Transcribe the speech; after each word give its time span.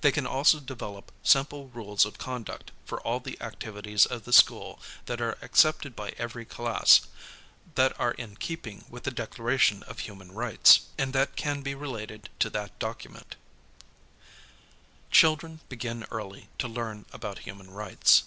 They 0.00 0.12
can 0.12 0.26
also 0.26 0.60
develop 0.60 1.12
simple 1.22 1.68
rules 1.68 2.06
of 2.06 2.16
conduct 2.16 2.70
for 2.86 3.02
all 3.02 3.20
the 3.20 3.38
activities 3.42 4.06
of 4.06 4.24
the 4.24 4.32
school 4.32 4.80
that 5.04 5.20
are 5.20 5.36
accepted 5.42 5.94
by 5.94 6.14
every 6.16 6.46
class, 6.46 7.02
that 7.74 7.92
are 8.00 8.12
in 8.12 8.36
keeping 8.36 8.86
with 8.88 9.02
the 9.02 9.10
Declaration 9.10 9.82
of 9.82 9.98
Human 9.98 10.32
Rights, 10.32 10.86
and 10.96 11.12
that 11.12 11.36
can 11.36 11.60
be 11.60 11.74
related 11.74 12.30
to 12.38 12.48
that 12.48 12.78
document. 12.78 13.36
Courtesy, 13.82 14.36
United 14.40 14.88
Nations 14.96 15.20
Children 15.20 15.60
begin 15.68 16.06
early 16.10 16.48
to 16.56 16.66
learn 16.66 17.04
about 17.12 17.40
Human 17.40 17.70
Rights. 17.70 18.22